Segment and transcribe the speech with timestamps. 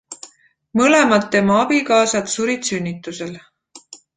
[0.79, 3.41] Mõlemad tema abikaasad surid sünnitusel.